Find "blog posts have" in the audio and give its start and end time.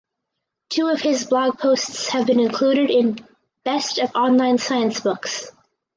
1.27-2.25